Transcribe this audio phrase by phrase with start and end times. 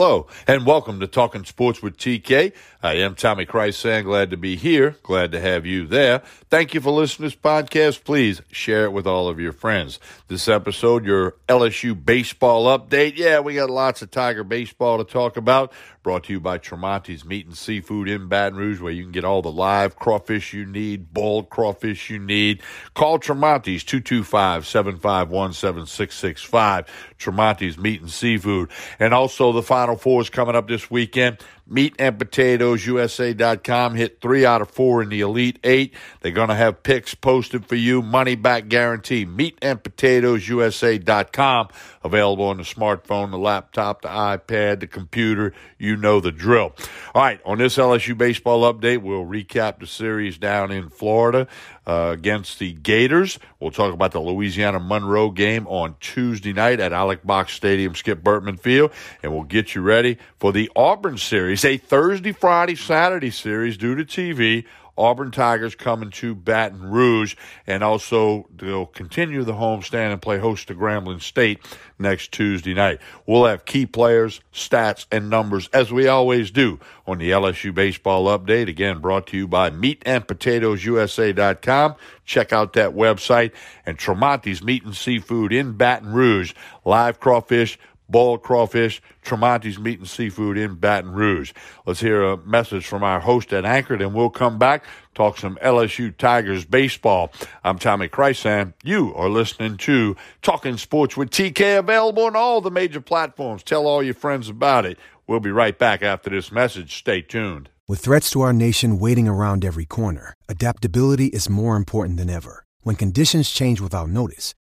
[0.00, 2.52] Hello, and welcome to Talking Sports with TK.
[2.80, 4.04] I am Tommy Krysan.
[4.04, 4.94] Glad to be here.
[5.02, 6.22] Glad to have you there.
[6.48, 8.04] Thank you for listening to this podcast.
[8.04, 9.98] Please share it with all of your friends.
[10.28, 13.16] This episode, your LSU baseball update.
[13.16, 15.72] Yeah, we got lots of Tiger baseball to talk about.
[16.04, 19.24] Brought to you by Tremonti's Meat and Seafood in Baton Rouge, where you can get
[19.24, 22.62] all the live crawfish you need, boiled crawfish you need.
[22.94, 26.86] Call Tremonti's 225 751 7665.
[27.18, 28.70] Tremonti's Meat and Seafood.
[29.00, 31.38] And also, the Final Four is coming up this weekend.
[31.70, 35.94] Meat and Potatoes USA.com hit three out of four in the Elite Eight.
[36.20, 39.24] They're going to have picks posted for you, money back guarantee.
[39.24, 41.68] Meat and Potatoes USA.com
[42.02, 45.52] available on the smartphone, the laptop, the iPad, the computer.
[45.78, 46.74] You know the drill.
[47.14, 51.46] All right, on this LSU baseball update, we'll recap the series down in Florida
[51.86, 53.38] uh, against the Gators.
[53.60, 58.22] We'll talk about the Louisiana Monroe game on Tuesday night at Alex Box Stadium, Skip
[58.22, 63.30] Bertman Field, and we'll get you ready for the Auburn series, a Thursday, Friday, Saturday
[63.30, 64.64] series due to TV
[64.98, 70.68] Auburn Tigers coming to Baton Rouge, and also they'll continue the homestand and play host
[70.68, 71.60] to Grambling State
[71.98, 72.98] next Tuesday night.
[73.24, 78.24] We'll have key players, stats, and numbers as we always do on the LSU Baseball
[78.26, 78.68] Update.
[78.68, 81.94] Again, brought to you by MeatandPotatoesUSA.com.
[82.24, 83.52] Check out that website
[83.86, 86.54] and Tremonti's Meat and Seafood in Baton Rouge.
[86.84, 91.52] Live crawfish boiled crawfish, Tremonti's Meat and Seafood in Baton Rouge.
[91.86, 95.58] Let's hear a message from our host at Anchored, and we'll come back, talk some
[95.62, 97.32] LSU Tigers baseball.
[97.64, 98.74] I'm Tommy Krysan.
[98.82, 103.62] You are listening to Talking Sports with TK, available on all the major platforms.
[103.62, 104.98] Tell all your friends about it.
[105.26, 106.96] We'll be right back after this message.
[106.96, 107.68] Stay tuned.
[107.86, 112.64] With threats to our nation waiting around every corner, adaptability is more important than ever.
[112.82, 114.54] When conditions change without notice,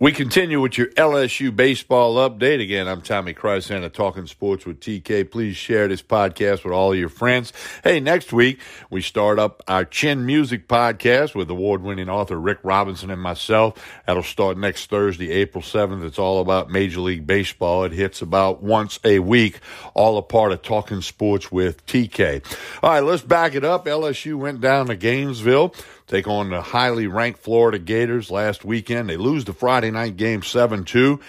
[0.00, 2.62] We continue with your LSU baseball update.
[2.62, 5.30] Again, I'm Tommy Krysan Talking Sports with TK.
[5.30, 7.52] Please share this podcast with all your friends.
[7.84, 13.10] Hey, next week we start up our Chin Music podcast with award-winning author Rick Robinson
[13.10, 13.74] and myself.
[14.06, 16.02] That'll start next Thursday, April 7th.
[16.02, 17.84] It's all about Major League Baseball.
[17.84, 19.60] It hits about once a week,
[19.92, 22.42] all a part of Talking Sports with TK.
[22.82, 23.84] All right, let's back it up.
[23.84, 25.74] LSU went down to Gainesville
[26.10, 29.08] take on the highly ranked Florida Gators last weekend.
[29.08, 31.20] They lose the Friday night game 7 2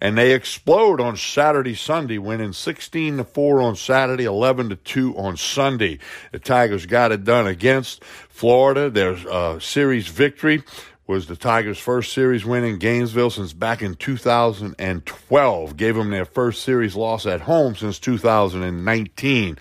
[0.00, 5.14] and they explode on Saturday, Sunday, winning 16 to 4 on Saturday, 11 to 2
[5.18, 5.98] on Sunday.
[6.32, 8.88] The Tigers got it done against Florida.
[8.88, 10.62] Their uh, series victory
[11.06, 15.76] was the Tigers' first series win in Gainesville since back in 2012.
[15.76, 19.58] Gave them their first series loss at home since 2019.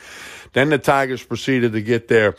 [0.53, 2.35] Then the Tigers proceeded to get their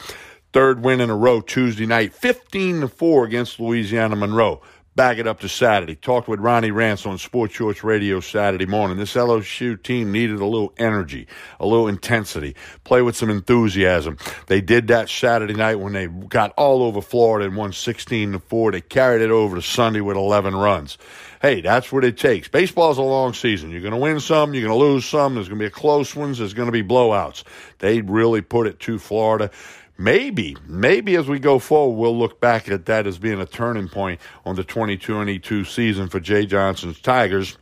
[0.52, 4.60] Third win in a row Tuesday night, 15 to 4 against Louisiana Monroe.
[4.96, 5.94] Back it up to Saturday.
[5.94, 8.96] Talked with Ronnie Rance on Sports Shorts Radio Saturday morning.
[8.96, 11.28] This LSU team needed a little energy,
[11.60, 14.18] a little intensity, play with some enthusiasm.
[14.48, 18.40] They did that Saturday night when they got all over Florida and won 16 to
[18.40, 18.72] 4.
[18.72, 20.98] They carried it over to Sunday with 11 runs.
[21.40, 22.48] Hey, that's what it takes.
[22.48, 23.70] Baseball's a long season.
[23.70, 25.36] You're going to win some, you're going to lose some.
[25.36, 27.44] There's going to be close ones, there's going to be blowouts.
[27.78, 29.52] They really put it to Florida
[30.00, 33.88] maybe, maybe as we go forward, we'll look back at that as being a turning
[33.88, 37.58] point on the 2022 season for Jay Johnson's Tigers.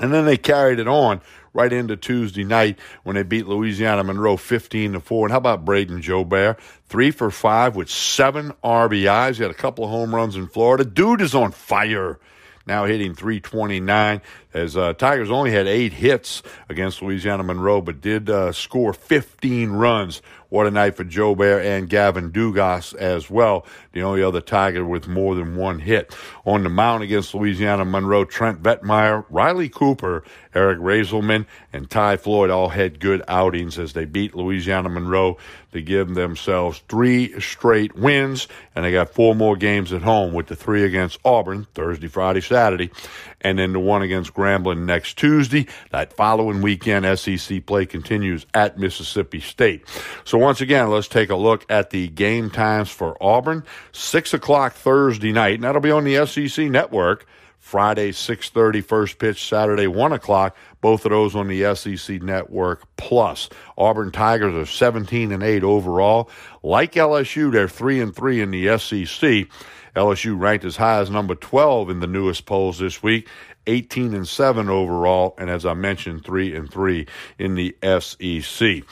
[0.00, 1.20] And then they carried it on
[1.52, 5.26] right into Tuesday night when they beat Louisiana Monroe 15 to 4.
[5.26, 6.58] And how about Brayden Jobert?
[6.86, 9.36] Three for five with seven RBIs.
[9.36, 10.84] He had a couple of home runs in Florida.
[10.84, 12.18] Dude is on fire
[12.66, 14.22] now hitting 329
[14.52, 19.70] as uh, Tigers only had eight hits against Louisiana Monroe, but did uh, score 15
[19.70, 20.22] runs.
[20.54, 23.66] What a night for Jobert and Gavin Dugas as well.
[23.90, 26.14] The only other Tiger with more than one hit.
[26.44, 30.22] On the mound against Louisiana Monroe, Trent Vietmeier, Riley Cooper,
[30.54, 35.38] Eric Reyzelman, and Ty Floyd all had good outings as they beat Louisiana Monroe
[35.72, 38.46] to give themselves three straight wins.
[38.76, 42.40] And they got four more games at home with the three against Auburn, Thursday, Friday,
[42.40, 42.92] Saturday,
[43.40, 45.66] and then the one against Grambling next Tuesday.
[45.90, 49.84] That following weekend, SEC play continues at Mississippi State.
[50.24, 53.64] So once again, let's take a look at the game times for Auburn.
[53.92, 57.24] Six o'clock Thursday night, and that'll be on the SEC network.
[57.58, 60.54] Friday 6:30 first pitch, Saturday 1 o'clock.
[60.82, 63.48] Both of those on the SEC Network Plus.
[63.78, 66.28] Auburn Tigers are 17 and 8 overall.
[66.62, 69.48] Like LSU, they're 3 and 3 in the SEC.
[69.96, 73.28] LSU ranked as high as number 12 in the newest polls this week.
[73.66, 77.06] 18 and 7 overall, and as I mentioned, 3 and 3
[77.38, 78.82] in the SEC.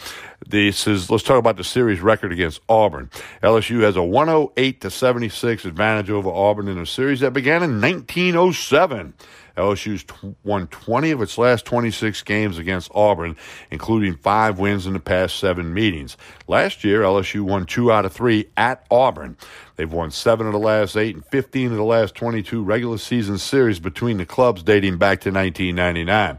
[0.53, 3.09] This is let's talk about the series record against Auburn.
[3.43, 7.81] LSU has a 108 to 76 advantage over Auburn in a series that began in
[7.81, 9.15] 1907.
[9.57, 13.35] LSU's t- won 20 of its last 26 games against Auburn,
[13.71, 16.19] including five wins in the past seven meetings.
[16.47, 19.39] Last year, LSU won two out of three at Auburn.
[19.77, 23.39] They've won seven of the last eight and 15 of the last 22 regular season
[23.39, 26.39] series between the clubs dating back to 1999.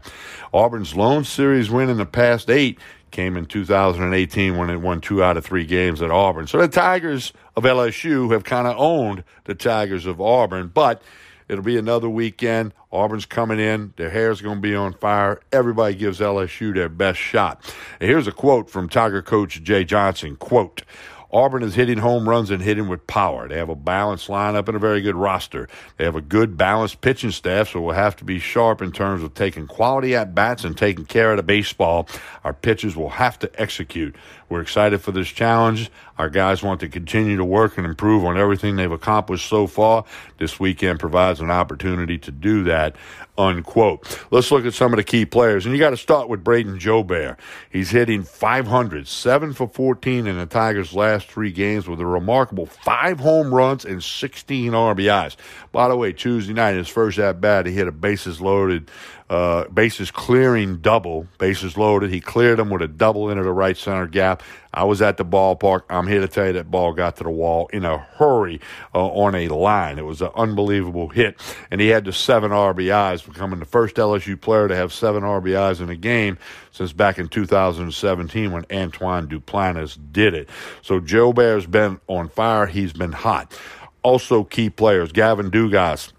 [0.52, 2.78] Auburn's lone series win in the past eight
[3.14, 6.48] came in 2018 when it won two out of three games at Auburn.
[6.48, 11.00] So the Tigers of LSU have kind of owned the Tigers of Auburn, but
[11.46, 12.72] It'll be another weekend.
[12.90, 13.92] Auburn's coming in.
[13.96, 15.40] Their hair's going to be on fire.
[15.52, 17.62] Everybody gives LSU their best shot.
[18.00, 20.36] And here's a quote from Tiger coach Jay Johnson.
[20.36, 20.84] Quote,
[21.34, 23.48] Auburn is hitting home runs and hitting with power.
[23.48, 25.68] They have a balanced lineup and a very good roster.
[25.96, 29.24] They have a good balanced pitching staff, so we'll have to be sharp in terms
[29.24, 32.08] of taking quality at bats and taking care of the baseball.
[32.44, 34.14] Our pitchers will have to execute.
[34.48, 35.90] We're excited for this challenge.
[36.18, 40.04] Our guys want to continue to work and improve on everything they've accomplished so far.
[40.38, 42.96] This weekend provides an opportunity to do that
[43.36, 44.20] unquote.
[44.30, 45.66] Let's look at some of the key players.
[45.66, 47.36] And you got to start with Brayden Jobert.
[47.70, 52.66] He's hitting 500, 7 for 14 in the Tigers' last three games with a remarkable
[52.66, 55.36] five home runs and 16 RBIs.
[55.72, 58.90] By the way, Tuesday night, his first at bat, he hit a bases loaded
[59.30, 62.10] uh, bases clearing double, bases loaded.
[62.10, 64.42] He cleared them with a double into the right center gap.
[64.72, 65.82] I was at the ballpark.
[65.88, 68.60] I'm here to tell you that ball got to the wall in a hurry
[68.94, 69.98] uh, on a line.
[69.98, 71.40] It was an unbelievable hit,
[71.70, 75.80] and he had the seven RBIs, becoming the first LSU player to have seven RBIs
[75.80, 76.38] in a game
[76.70, 80.48] since back in 2017 when Antoine Duplantis did it.
[80.82, 82.66] So Jobert's been on fire.
[82.66, 83.58] He's been hot.
[84.02, 86.12] Also, key players: Gavin Dugas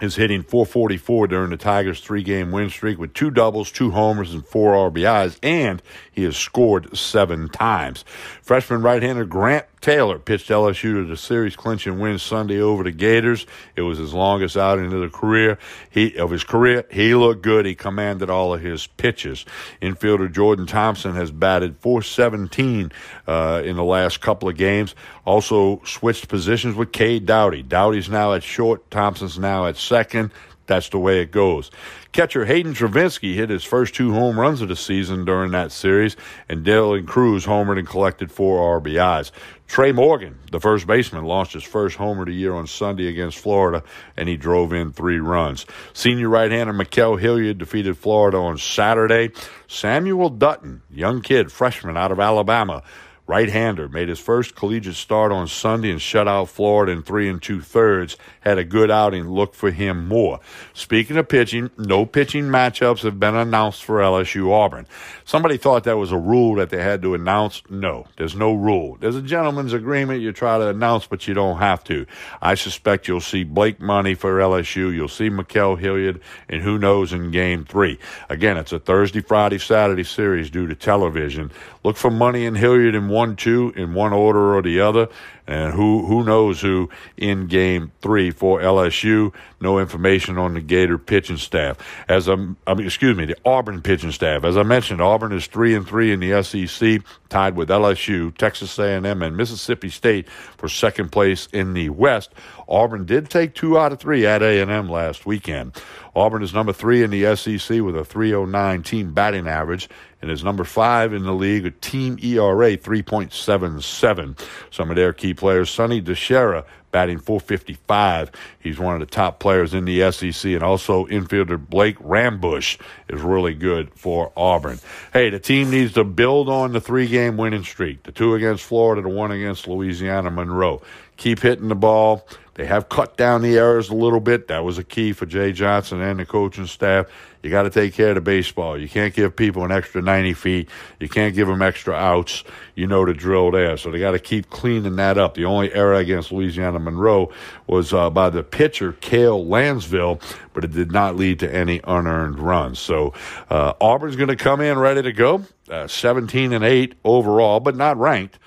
[0.00, 4.34] is hitting 444 during the Tigers' three game win streak with two doubles, two homers,
[4.34, 8.04] and four RBIs, and he has scored seven times.
[8.42, 12.90] Freshman right hander Grant Taylor pitched LSU to the series clinching win Sunday over the
[12.90, 13.46] Gators.
[13.76, 15.58] It was his longest outing of the career.
[15.88, 16.84] He of his career.
[16.90, 17.64] He looked good.
[17.64, 19.46] He commanded all of his pitches.
[19.80, 22.92] Infielder Jordan Thompson has batted 417
[23.26, 24.94] uh, in the last couple of games.
[25.24, 27.62] Also switched positions with Cade Doughty.
[27.62, 28.90] Doughty's now at short.
[28.90, 30.30] Thompson's now at second.
[30.66, 31.68] That's the way it goes.
[32.12, 36.16] Catcher Hayden Travinsky hit his first two home runs of the season during that series,
[36.48, 39.32] and Dylan Crews homered and collected four RBIs.
[39.66, 43.38] Trey Morgan, the first baseman, launched his first homer of the year on Sunday against
[43.38, 43.82] Florida,
[44.16, 45.66] and he drove in three runs.
[45.92, 49.30] Senior right-hander Ma'Khail Hilliard defeated Florida on Saturday.
[49.66, 52.84] Samuel Dutton, young kid, freshman out of Alabama,
[53.30, 57.28] right hander, made his first collegiate start on Sunday and shut out Florida in three
[57.28, 58.16] and two thirds.
[58.40, 59.28] Had a good outing.
[59.28, 60.40] Look for him more.
[60.74, 64.88] Speaking of pitching, no pitching matchups have been announced for LSU Auburn.
[65.24, 67.62] Somebody thought that was a rule that they had to announce.
[67.70, 68.96] No, there's no rule.
[68.98, 72.06] There's a gentleman's agreement you try to announce, but you don't have to.
[72.42, 74.92] I suspect you'll see Blake Money for LSU.
[74.92, 78.00] You'll see Ma'Khail Hilliard, and who knows in game three.
[78.28, 81.52] Again, it's a Thursday, Friday, Saturday series due to television.
[81.84, 85.08] Look for Money and Hilliard in one, two, in one order or the other.
[85.50, 89.34] And who who knows who in game three for LSU?
[89.60, 91.76] No information on the Gator pitching staff.
[92.08, 92.34] As I,
[92.68, 94.44] I mean, excuse me, the Auburn pitching staff.
[94.44, 98.78] As I mentioned, Auburn is three and three in the SEC, tied with LSU, Texas
[98.78, 102.30] A&M, and Mississippi State for second place in the West.
[102.68, 105.72] Auburn did take two out of three at A&M last weekend.
[106.14, 109.88] Auburn is number three in the SEC with a 309 team batting average
[110.22, 114.38] and is number five in the league, a team ERA 3.77.
[114.70, 118.30] Some of their key players, Sonny DiChiara, batting 455.
[118.60, 122.78] He's one of the top players in the SEC, and also infielder Blake Rambusch
[123.08, 124.78] is really good for Auburn.
[125.12, 128.64] Hey, the team needs to build on the three game winning streak the two against
[128.64, 130.82] Florida, the one against Louisiana Monroe.
[131.20, 132.26] Keep hitting the ball.
[132.54, 134.48] They have cut down the errors a little bit.
[134.48, 137.08] That was a key for Jay Johnson and the coaching staff.
[137.42, 138.80] You got to take care of the baseball.
[138.80, 140.70] You can't give people an extra 90 feet.
[140.98, 142.42] You can't give them extra outs.
[142.74, 143.76] You know the drill there.
[143.76, 145.34] So they got to keep cleaning that up.
[145.34, 147.30] The only error against Louisiana Monroe
[147.66, 150.22] was uh, by the pitcher, Cale Lansville,
[150.54, 152.78] but it did not lead to any unearned runs.
[152.78, 153.12] So
[153.50, 155.44] uh, Auburn's going to come in ready to go.
[155.68, 158.38] Uh, 17 and 8 overall, but not ranked.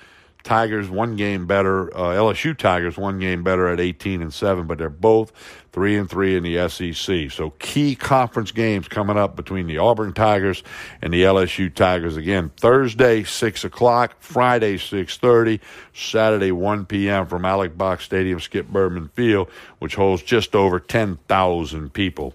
[0.44, 1.94] Tigers one game better.
[1.96, 5.32] Uh, LSU Tigers one game better at 18 and seven, but they're both
[5.74, 7.32] three and three in the SEC.
[7.32, 10.62] So key conference games coming up between the Auburn Tigers
[11.02, 12.16] and the LSU Tigers.
[12.16, 15.60] Again, Thursday six o'clock, Friday six thirty,
[15.92, 17.26] Saturday one p.m.
[17.26, 19.50] from Alex Box Stadium, Skip Bertman Field,
[19.80, 22.34] which holds just over ten thousand people.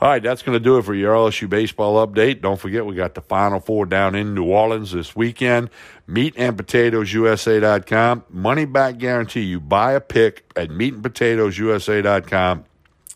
[0.00, 2.40] All right, that's going to do it for your LSU baseball update.
[2.40, 5.68] Don't forget, we got the Final Four down in New Orleans this weekend.
[6.06, 8.24] Meat and PotatoesUSA.com.
[8.30, 9.42] Money back guarantee.
[9.42, 12.64] You buy a pick at meatandpotatoesusa.com.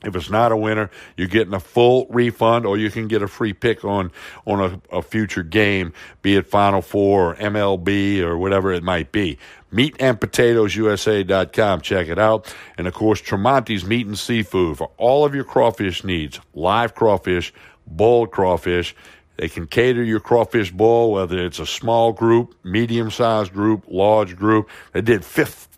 [0.04, 3.28] If it's not a winner, you're getting a full refund, or you can get a
[3.28, 4.10] free pick on
[4.46, 5.92] on a, a, future game,
[6.22, 9.38] be it Final Four or MLB or whatever it might be.
[9.72, 11.80] MeatandPotatoesUSA.com.
[11.80, 12.54] Check it out.
[12.76, 16.40] And of course, Tremonti's Meat and Seafood for all of your crawfish needs.
[16.54, 17.52] Live crawfish,
[17.86, 18.94] boiled crawfish.
[19.36, 24.36] They can cater your crawfish boil, whether it's a small group, medium sized group, large
[24.36, 24.68] group.
[24.92, 25.68] They did fifth,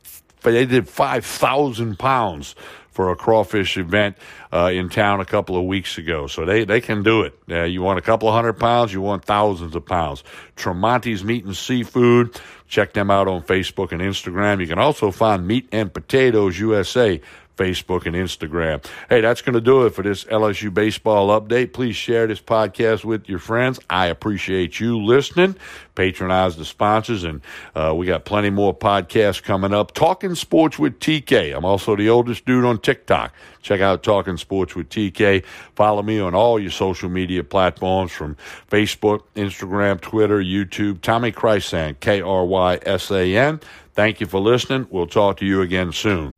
[0.43, 2.55] they did 5,000 pounds
[2.95, 4.17] for a crawfish event
[4.53, 6.29] uh, in town a couple of weeks ago.
[6.29, 7.37] So they, they can do it.
[7.51, 10.23] Uh, you want a couple of hundred pounds, you want thousands of pounds.
[10.57, 12.41] Tremonti's Meat and Seafood.
[12.69, 14.61] Check them out on Facebook and Instagram.
[14.61, 17.21] You can also find Meat and Potatoes USA
[17.57, 18.85] Facebook, and Instagram.
[19.09, 21.73] Hey, that's going to do it for this LSU baseball update.
[21.73, 23.79] Please share this podcast with your friends.
[23.89, 25.57] I appreciate you listening.
[25.95, 27.41] Patronize the sponsors, and
[27.77, 29.95] uh, we got plenty more podcasts coming up.
[29.95, 31.57] Talking Sports with TK.
[31.57, 33.33] I'm also the oldest dude on TikTok.
[33.63, 35.45] Check out Talking Sports with TK.
[35.77, 38.37] Follow me on all your social media platforms from
[38.69, 41.01] Facebook, Instagram, Twitter, YouTube.
[41.01, 43.61] Tommy Krysan, K R Y S A N.
[43.93, 44.89] Thank you for listening.
[44.91, 46.34] We'll talk to you again soon.